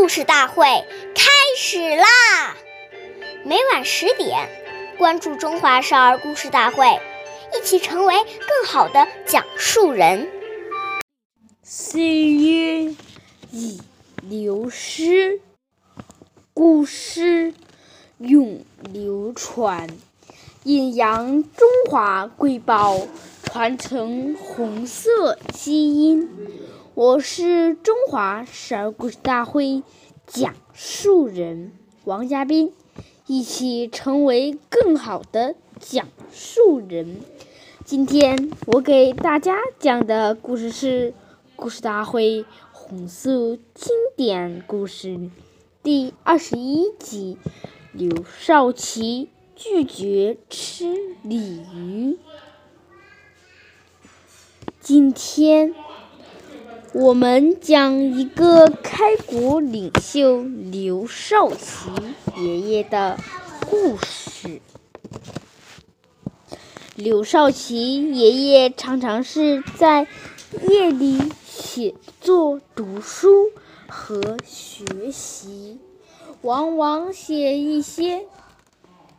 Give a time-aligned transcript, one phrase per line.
[0.00, 0.64] 故事大会
[1.14, 2.56] 开始啦！
[3.44, 4.48] 每晚十点，
[4.96, 6.86] 关注《中华少儿故事大会》，
[7.54, 10.26] 一起成为更好的讲述人。
[11.62, 12.94] 岁月
[13.50, 13.82] 已
[14.22, 15.42] 流失，
[16.54, 17.52] 故事
[18.16, 19.86] 永流传，
[20.64, 22.98] 阴阳中华瑰宝，
[23.44, 26.26] 传承红色基因。
[27.00, 29.82] 我是中华少儿故事大会
[30.26, 31.72] 讲述人
[32.04, 32.74] 王嘉宾，
[33.26, 37.22] 一起成为更好的讲述人。
[37.86, 41.12] 今天我给大家讲的故事是
[41.56, 45.08] 《故事大会红色经典故事》
[45.82, 47.38] 第二十一集：
[47.94, 52.18] 刘少奇拒绝吃鲤鱼。
[54.80, 55.74] 今天。
[56.92, 61.88] 我们讲一个开国领袖刘少奇
[62.36, 63.16] 爷爷的
[63.70, 64.60] 故事。
[66.96, 70.08] 刘少奇爷爷常常是在
[70.68, 73.52] 夜里写作、读书
[73.86, 75.78] 和学习，
[76.42, 78.26] 往往写一些，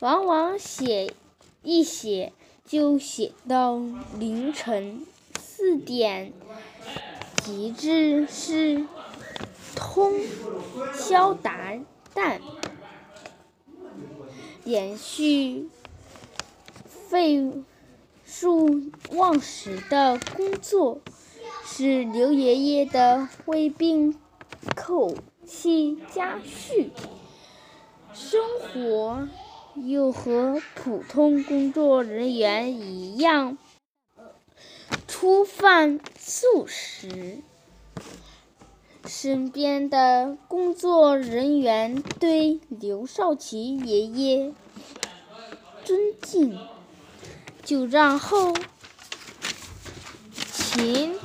[0.00, 1.14] 往往写
[1.62, 2.32] 一写
[2.66, 3.80] 就写到
[4.18, 5.06] 凌晨
[5.38, 6.32] 四点。
[7.44, 8.86] 极致是
[9.74, 10.12] 通
[10.94, 11.74] 宵达
[12.14, 12.38] 旦、
[14.62, 15.68] 连续
[16.86, 17.52] 废
[18.24, 21.00] 数忘食的工作，
[21.64, 24.16] 使刘爷爷的胃病
[24.76, 25.12] 口
[25.44, 26.90] 气加剧，
[28.14, 29.28] 生活
[29.74, 33.58] 又和普通工作人员一样。
[35.22, 37.38] 初犯素食，
[39.06, 44.52] 身边的工作人员对刘少奇爷爷
[45.84, 46.58] 尊敬，
[47.62, 48.52] 就让后
[50.34, 51.16] 勤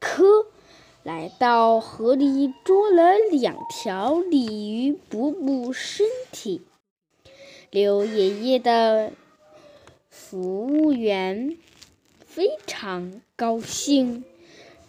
[0.00, 0.46] 科
[1.04, 6.66] 来到河里捉了两条鲤鱼补补身体。
[7.70, 9.12] 刘爷爷的。
[10.16, 11.58] 服务员
[12.24, 14.24] 非常高兴，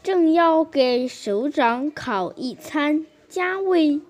[0.03, 4.01] 正要给首长烤一餐加味，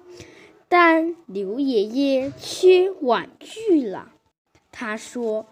[0.67, 4.11] 但刘爷爷却婉拒了。
[4.73, 5.45] 他说：“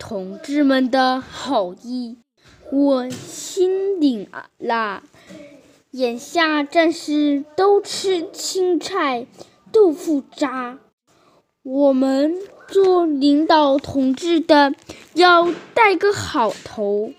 [0.00, 2.16] 同志们的好意，
[2.72, 5.02] 我心领了。
[5.90, 9.26] 眼下战士都吃青菜、
[9.70, 10.78] 豆腐渣，
[11.62, 12.34] 我们……”
[12.68, 14.74] 做领导同志的
[15.14, 17.12] 要带个好头，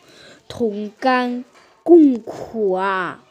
[0.47, 1.45] 同甘
[1.83, 3.23] 共苦啊！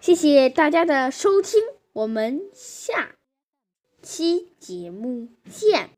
[0.00, 1.60] 谢谢大家的收听，
[1.92, 3.16] 我们下
[4.00, 5.97] 期节目见。